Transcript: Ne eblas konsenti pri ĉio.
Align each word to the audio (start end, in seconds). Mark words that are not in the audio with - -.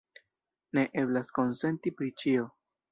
Ne 0.79 0.85
eblas 1.03 1.31
konsenti 1.39 1.97
pri 2.01 2.13
ĉio. 2.25 2.53